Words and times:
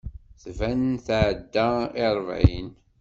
Tban 0.43 0.83
tɛedda 1.05 1.69
i 2.03 2.05
ṛebɛin. 2.17 2.69